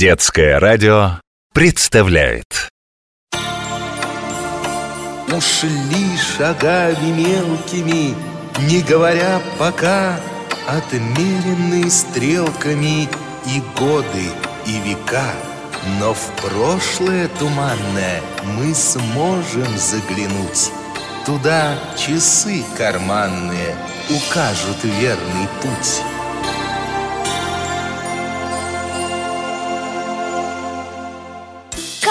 Детское 0.00 0.58
радио 0.58 1.20
представляет. 1.52 2.70
Ушли 5.30 6.16
шагами 6.16 7.10
мелкими, 7.10 8.14
не 8.66 8.80
говоря 8.80 9.42
пока 9.58 10.18
Отмеренные 10.66 11.90
стрелками 11.90 13.10
и 13.44 13.62
годы, 13.78 14.24
и 14.64 14.80
века. 14.88 15.34
Но 15.98 16.14
в 16.14 16.30
прошлое 16.40 17.28
туманное 17.38 18.22
мы 18.56 18.74
сможем 18.74 19.76
заглянуть. 19.76 20.72
Туда 21.26 21.74
часы 21.98 22.64
карманные 22.78 23.76
укажут 24.08 24.82
верный 24.82 25.48
путь 25.60 26.00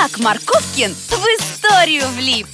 Как 0.01 0.17
Марковкин 0.17 0.93
в 0.93 1.25
историю 1.35 2.05
влип. 2.15 2.47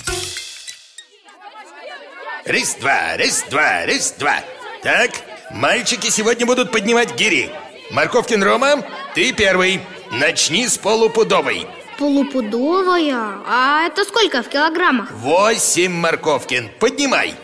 Раз-два, 2.44 3.17
раз-два, 3.20 3.86
раз-два 3.86 4.38
Так, 4.81 5.12
мальчики 5.52 6.09
сегодня 6.09 6.48
будут 6.48 6.72
поднимать 6.72 7.13
гири. 7.13 7.52
Марковкин 7.91 8.44
Рома, 8.44 8.84
ты 9.13 9.31
первый. 9.31 9.80
Начни 10.12 10.67
с 10.67 10.80
полупудовой. 10.80 11.67
Полупудовая? 12.00 13.44
А 13.45 13.86
это 13.86 14.05
сколько 14.05 14.41
в 14.41 14.50
килограммах? 14.50 15.12
Восемь, 15.12 15.94
Марковкин, 15.94 16.72
поднимай. 16.80 17.36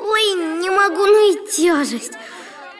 Ой, 0.00 0.34
не 0.60 0.68
могу, 0.68 1.06
ну 1.06 1.32
и 1.32 1.48
тяжесть. 1.48 2.14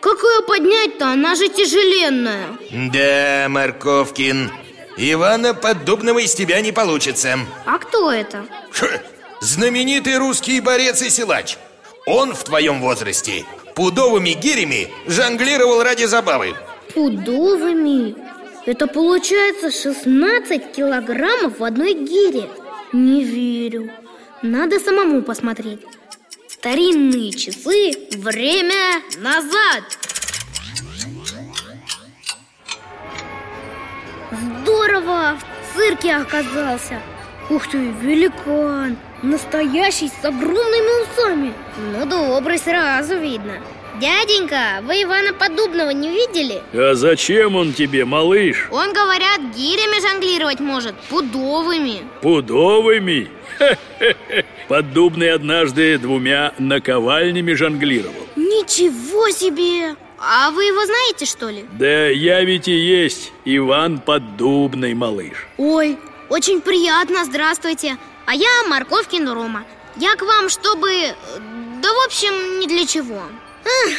Как 0.00 0.18
ее 0.24 0.44
поднять-то? 0.44 1.12
Она 1.12 1.36
же 1.36 1.48
тяжеленная. 1.48 2.48
Да, 2.72 3.46
Марковкин 3.48 4.50
Ивана 4.96 5.54
Поддубного 5.54 6.18
из 6.18 6.34
тебя 6.34 6.60
не 6.60 6.72
получится. 6.72 7.38
А 7.64 7.78
кто 7.78 8.10
это? 8.12 8.46
Ха, 8.70 8.86
Знаменитый 9.40 10.18
русский 10.18 10.60
борец 10.60 11.02
и 11.02 11.10
силач. 11.10 11.56
Он 12.06 12.34
в 12.34 12.44
твоем 12.44 12.80
возрасте 12.80 13.44
пудовыми 13.74 14.30
гирями 14.30 14.88
жонглировал 15.06 15.82
ради 15.82 16.04
забавы. 16.04 16.54
Пудовыми? 16.94 18.14
Это 18.66 18.86
получается 18.86 19.70
16 19.70 20.72
килограммов 20.72 21.58
в 21.58 21.64
одной 21.64 21.94
гире. 21.94 22.48
Не 22.92 23.24
верю. 23.24 23.90
Надо 24.42 24.78
самому 24.78 25.22
посмотреть. 25.22 25.80
Старинные 26.48 27.32
часы. 27.32 27.92
Время 28.16 29.02
назад 29.18 29.82
Здорово! 34.32 35.36
В 35.38 35.76
цирке 35.76 36.14
оказался 36.14 37.00
Ух 37.50 37.68
ты, 37.68 37.92
великан 38.00 38.96
Настоящий 39.22 40.08
с 40.08 40.24
огромными 40.24 41.02
усами 41.02 41.52
Ну, 41.92 42.06
добрый, 42.06 42.58
сразу 42.58 43.18
видно 43.18 43.54
Дяденька, 44.00 44.82
вы 44.84 45.02
Ивана 45.02 45.34
Подубного 45.34 45.90
не 45.90 46.08
видели? 46.08 46.62
А 46.72 46.94
зачем 46.94 47.56
он 47.56 47.74
тебе, 47.74 48.06
малыш? 48.06 48.68
Он, 48.70 48.92
говорят, 48.94 49.40
гирями 49.54 50.00
жонглировать 50.00 50.60
может, 50.60 50.94
пудовыми 51.10 52.00
Пудовыми? 52.22 53.30
Хе-хе-хе. 53.58 54.46
Поддубный 54.68 55.30
однажды 55.32 55.98
двумя 55.98 56.54
наковальнями 56.58 57.52
жонглировал 57.52 58.26
Ничего 58.34 59.28
себе! 59.28 59.94
А 60.24 60.50
вы 60.52 60.64
его 60.66 60.84
знаете, 60.86 61.26
что 61.26 61.48
ли? 61.50 61.64
Да 61.72 62.06
я 62.08 62.44
ведь 62.44 62.68
и 62.68 62.72
есть 62.72 63.32
Иван 63.44 63.98
Поддубный, 63.98 64.94
малыш. 64.94 65.48
Ой, 65.58 65.98
очень 66.28 66.60
приятно, 66.60 67.24
здравствуйте. 67.24 67.96
А 68.26 68.34
я 68.34 68.48
Морковкин 68.68 69.28
Рома. 69.28 69.64
Я 69.96 70.14
к 70.14 70.22
вам, 70.22 70.48
чтобы... 70.48 70.88
э, 70.90 71.14
Да, 71.82 71.88
в 71.92 72.06
общем, 72.06 72.60
ни 72.60 72.66
для 72.68 72.86
чего. 72.86 73.20
Эх, 73.64 73.98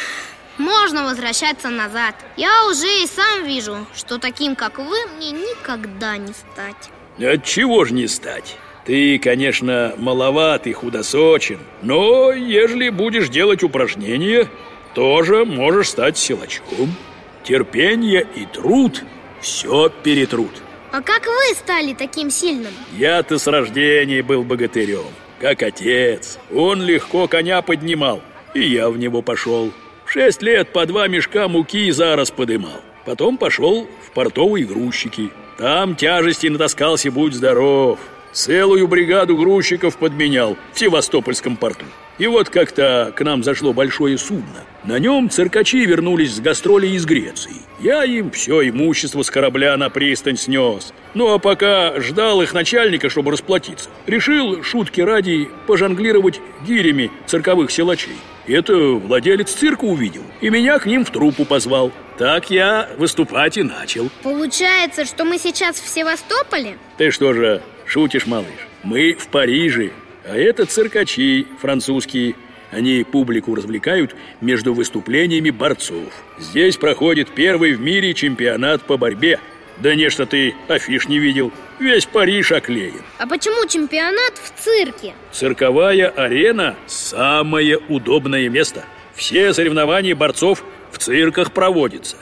Можно 0.56 1.04
возвращаться 1.04 1.68
назад. 1.68 2.14
Я 2.38 2.66
уже 2.68 2.86
и 3.02 3.06
сам 3.06 3.44
вижу, 3.44 3.86
что 3.94 4.18
таким, 4.18 4.56
как 4.56 4.78
вы, 4.78 4.96
мне 5.16 5.30
никогда 5.30 6.16
не 6.16 6.32
стать. 6.32 6.90
Отчего 7.18 7.84
ж 7.84 7.90
не 7.90 8.08
стать? 8.08 8.56
Ты, 8.86 9.18
конечно, 9.18 9.94
маловат 9.98 10.66
и 10.66 10.72
худосочен 10.74 11.58
Но 11.82 12.32
ежели 12.32 12.88
будешь 12.90 13.28
делать 13.28 13.62
упражнения 13.62 14.48
Тоже 14.94 15.44
можешь 15.44 15.90
стать 15.90 16.16
силачком 16.16 16.94
Терпение 17.42 18.26
и 18.34 18.46
труд 18.46 19.04
все 19.40 19.90
перетрут 20.02 20.62
А 20.92 21.02
как 21.02 21.26
вы 21.26 21.54
стали 21.54 21.92
таким 21.92 22.30
сильным? 22.30 22.72
Я-то 22.96 23.38
с 23.38 23.46
рождения 23.46 24.22
был 24.22 24.44
богатырем, 24.44 25.04
как 25.40 25.62
отец. 25.62 26.38
Он 26.54 26.80
легко 26.82 27.28
коня 27.28 27.60
поднимал, 27.60 28.22
и 28.54 28.62
я 28.62 28.88
в 28.88 28.96
него 28.96 29.20
пошел. 29.20 29.72
Шесть 30.06 30.42
лет 30.42 30.72
по 30.72 30.86
два 30.86 31.08
мешка 31.08 31.48
муки 31.48 31.90
за 31.90 32.16
раз 32.16 32.30
подымал. 32.30 32.80
Потом 33.04 33.36
пошел 33.36 33.88
в 34.06 34.12
портовые 34.12 34.64
грузчики. 34.64 35.30
Там 35.58 35.96
тяжести 35.96 36.46
натаскался, 36.46 37.10
будь 37.10 37.34
здоров. 37.34 37.98
Целую 38.34 38.88
бригаду 38.88 39.36
грузчиков 39.36 39.96
подменял 39.96 40.56
в 40.72 40.78
Севастопольском 40.78 41.56
порту. 41.56 41.84
И 42.18 42.26
вот 42.26 42.48
как-то 42.48 43.12
к 43.14 43.24
нам 43.24 43.44
зашло 43.44 43.72
большое 43.72 44.18
судно. 44.18 44.64
На 44.82 44.98
нем 44.98 45.30
циркачи 45.30 45.84
вернулись 45.84 46.34
с 46.34 46.40
гастролей 46.40 46.94
из 46.96 47.06
Греции. 47.06 47.62
Я 47.78 48.04
им 48.04 48.32
все 48.32 48.68
имущество 48.68 49.22
с 49.22 49.30
корабля 49.30 49.76
на 49.76 49.88
пристань 49.88 50.36
снес. 50.36 50.92
Ну 51.14 51.32
а 51.32 51.38
пока 51.38 52.00
ждал 52.00 52.42
их 52.42 52.52
начальника, 52.54 53.08
чтобы 53.08 53.30
расплатиться, 53.30 53.88
решил, 54.06 54.64
шутки 54.64 55.00
ради, 55.00 55.48
пожонглировать 55.68 56.40
гирями 56.66 57.12
цирковых 57.26 57.70
силачей. 57.70 58.16
Это 58.48 58.76
владелец 58.76 59.52
цирка 59.52 59.84
увидел 59.84 60.22
и 60.40 60.50
меня 60.50 60.80
к 60.80 60.86
ним 60.86 61.04
в 61.04 61.10
труппу 61.10 61.44
позвал. 61.44 61.92
Так 62.18 62.50
я 62.50 62.88
выступать 62.98 63.56
и 63.58 63.62
начал. 63.62 64.10
Получается, 64.24 65.04
что 65.04 65.24
мы 65.24 65.38
сейчас 65.38 65.76
в 65.76 65.88
Севастополе? 65.88 66.78
Ты 66.96 67.10
что 67.10 67.32
же, 67.32 67.62
шутишь, 67.86 68.26
малыш? 68.26 68.48
Мы 68.82 69.14
в 69.14 69.28
Париже, 69.28 69.90
а 70.24 70.36
это 70.36 70.66
циркачи 70.66 71.46
французские. 71.60 72.34
Они 72.70 73.04
публику 73.04 73.54
развлекают 73.54 74.16
между 74.40 74.74
выступлениями 74.74 75.50
борцов. 75.50 76.12
Здесь 76.38 76.76
проходит 76.76 77.30
первый 77.30 77.74
в 77.74 77.80
мире 77.80 78.14
чемпионат 78.14 78.82
по 78.82 78.96
борьбе. 78.96 79.38
Да 79.78 79.94
не 79.94 80.08
что 80.08 80.26
ты 80.26 80.54
афиш 80.68 81.08
не 81.08 81.18
видел. 81.18 81.52
Весь 81.78 82.06
Париж 82.06 82.52
оклеен. 82.52 83.02
А 83.18 83.26
почему 83.26 83.66
чемпионат 83.68 84.34
в 84.42 84.60
цирке? 84.60 85.14
Цирковая 85.32 86.08
арена– 86.08 86.76
самое 86.86 87.78
удобное 87.88 88.48
место. 88.48 88.84
Все 89.14 89.52
соревнования 89.52 90.16
борцов 90.16 90.64
в 90.90 90.98
цирках 90.98 91.52
проводятся. 91.52 92.16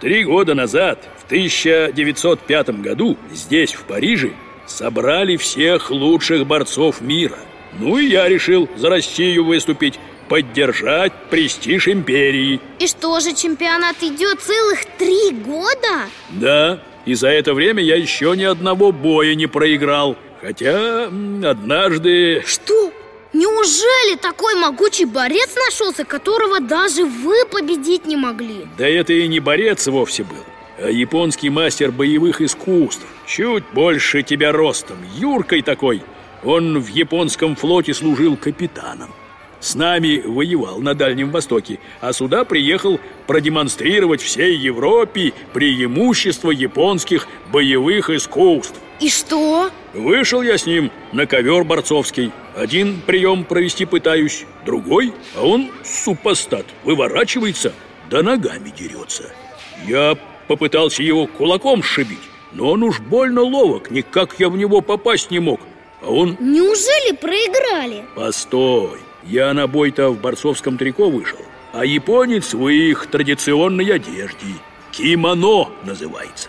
Три 0.00 0.24
года 0.24 0.54
назад, 0.54 1.06
в 1.18 1.26
1905 1.26 2.80
году, 2.80 3.18
здесь, 3.32 3.74
в 3.74 3.84
Париже, 3.84 4.32
собрали 4.68 5.36
всех 5.36 5.90
лучших 5.90 6.46
борцов 6.46 7.00
мира. 7.00 7.38
Ну 7.78 7.98
и 7.98 8.06
я 8.06 8.28
решил 8.28 8.68
за 8.76 8.90
Россию 8.90 9.44
выступить, 9.44 9.98
поддержать 10.28 11.12
престиж 11.30 11.88
империи. 11.88 12.60
И 12.78 12.86
что 12.86 13.18
же, 13.20 13.34
чемпионат 13.34 13.96
идет 14.02 14.40
целых 14.40 14.84
три 14.98 15.32
года? 15.32 16.06
Да, 16.30 16.82
и 17.06 17.14
за 17.14 17.28
это 17.28 17.54
время 17.54 17.82
я 17.82 17.96
еще 17.96 18.34
ни 18.36 18.44
одного 18.44 18.92
боя 18.92 19.34
не 19.34 19.46
проиграл. 19.46 20.16
Хотя 20.40 21.06
однажды... 21.06 22.42
Что? 22.46 22.92
Неужели 23.32 24.16
такой 24.16 24.54
могучий 24.54 25.04
борец 25.04 25.50
нашелся, 25.66 26.04
которого 26.04 26.60
даже 26.60 27.04
вы 27.04 27.44
победить 27.50 28.06
не 28.06 28.16
могли? 28.16 28.66
Да 28.78 28.88
это 28.88 29.12
и 29.12 29.28
не 29.28 29.38
борец 29.38 29.86
вовсе 29.86 30.24
был, 30.24 30.44
японский 30.86 31.50
мастер 31.50 31.92
боевых 31.92 32.40
искусств. 32.40 33.06
Чуть 33.26 33.64
больше 33.72 34.22
тебя 34.22 34.52
ростом, 34.52 34.98
юркой 35.16 35.62
такой. 35.62 36.02
Он 36.44 36.78
в 36.78 36.88
японском 36.88 37.56
флоте 37.56 37.94
служил 37.94 38.36
капитаном. 38.36 39.10
С 39.60 39.74
нами 39.74 40.22
воевал 40.24 40.78
на 40.78 40.94
Дальнем 40.94 41.32
Востоке, 41.32 41.80
а 42.00 42.12
сюда 42.12 42.44
приехал 42.44 43.00
продемонстрировать 43.26 44.22
всей 44.22 44.56
Европе 44.56 45.32
преимущество 45.52 46.52
японских 46.52 47.26
боевых 47.52 48.08
искусств. 48.08 48.78
И 49.00 49.08
что? 49.08 49.70
Вышел 49.94 50.42
я 50.42 50.58
с 50.58 50.66
ним 50.66 50.92
на 51.12 51.26
ковер 51.26 51.64
борцовский. 51.64 52.30
Один 52.56 53.00
прием 53.00 53.44
провести 53.44 53.84
пытаюсь, 53.84 54.44
другой, 54.64 55.12
а 55.36 55.44
он 55.44 55.70
супостат, 55.84 56.66
выворачивается, 56.84 57.72
да 58.10 58.22
ногами 58.22 58.72
дерется. 58.76 59.24
Я 59.86 60.16
попытался 60.48 61.02
его 61.02 61.26
кулаком 61.26 61.82
сшибить, 61.82 62.18
но 62.52 62.72
он 62.72 62.82
уж 62.82 63.00
больно 63.00 63.42
ловок, 63.42 63.90
никак 63.90 64.40
я 64.40 64.48
в 64.48 64.56
него 64.56 64.80
попасть 64.80 65.30
не 65.30 65.38
мог. 65.38 65.60
А 66.02 66.10
он 66.10 66.36
Неужели 66.40 67.14
проиграли? 67.14 68.04
Постой, 68.14 68.98
я 69.24 69.52
на 69.52 69.66
бой-то 69.66 70.10
в 70.10 70.20
борцовском 70.20 70.78
трико 70.78 71.08
вышел, 71.10 71.38
а 71.72 71.84
японец 71.84 72.54
в 72.54 72.66
их 72.68 73.06
традиционной 73.06 73.92
одежде. 73.92 74.46
Кимоно 74.92 75.68
называется. 75.84 76.48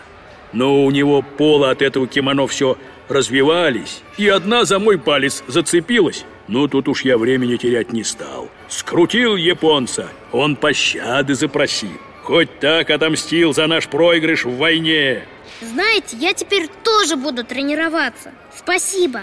Но 0.54 0.84
у 0.84 0.92
него 0.92 1.22
полы 1.22 1.70
от 1.70 1.82
этого 1.82 2.08
кимоно 2.08 2.48
все 2.48 2.78
развивались, 3.08 4.02
и 4.18 4.28
одна 4.28 4.66
за 4.66 4.80
мой 4.80 4.98
палец 4.98 5.44
зацепилась. 5.48 6.26
Ну, 6.48 6.68
тут 6.68 6.88
уж 6.88 7.06
я 7.06 7.18
времени 7.18 7.58
терять 7.58 7.94
не 7.94 8.04
стал. 8.04 8.50
Скрутил 8.70 9.36
японца, 9.36 10.10
он 10.32 10.56
пощады 10.56 11.36
запросил. 11.36 11.92
Хоть 12.30 12.60
так 12.60 12.92
отомстил 12.92 13.56
за 13.56 13.66
наш 13.66 13.88
проигрыш 13.88 14.46
в 14.46 14.56
войне. 14.56 15.26
Знаете, 15.62 16.16
я 16.18 16.36
теперь 16.36 16.68
тоже 16.84 17.16
буду 17.16 17.44
тренироваться. 17.44 18.32
Спасибо. 18.56 19.22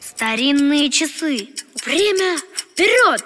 Старинные 0.00 0.88
часы. 0.88 1.48
Время 1.84 2.38
вперед! 2.56 3.22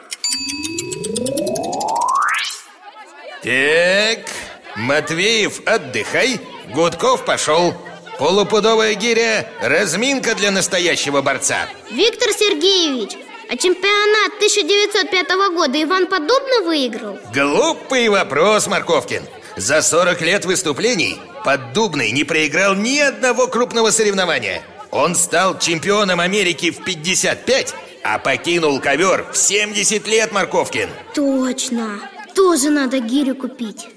Так, 3.45 4.27
Матвеев, 4.75 5.61
отдыхай. 5.65 6.41
Гудков 6.75 7.25
пошел. 7.25 7.73
Полупудовая 8.19 8.95
гиря– 8.95 9.49
разминка 9.63 10.35
для 10.35 10.51
настоящего 10.51 11.23
борца. 11.23 11.69
Виктор 11.89 12.31
Сергеевич, 12.33 13.13
а 13.49 13.57
чемпионат 13.57 14.35
1905 14.37 15.29
года 15.55 15.83
Иван 15.83 16.07
Подобно 16.07 16.63
выиграл? 16.65 17.19
Глупый 17.33 18.09
вопрос, 18.09 18.67
Марковкин. 18.67 19.23
За 19.57 19.83
40 19.83 20.21
лет 20.23 20.45
выступлений 20.45 21.19
Поддубный 21.45 22.11
не 22.11 22.25
проиграл 22.25 22.75
ни 22.75 22.99
одного 22.99 23.49
крупного 23.49 23.91
соревнования. 23.91 24.63
Он 24.91 25.15
стал 25.15 25.59
чемпионом 25.59 26.21
Америки 26.21 26.71
в 26.71 26.83
55, 26.83 27.75
а 28.03 28.19
покинул 28.19 28.81
ковер 28.81 29.27
в 29.31 29.37
70 29.37 30.07
лет, 30.07 30.33
Марковкин. 30.33 30.89
Точно. 31.15 32.01
Тоже 32.35 32.71
надо 32.71 32.99
гирю 32.99 33.35
купить. 33.35 33.89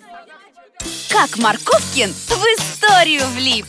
Как 1.10 1.38
Марковкин 1.38 2.12
в 2.12 2.32
историю 2.32 3.24
влип. 3.36 3.66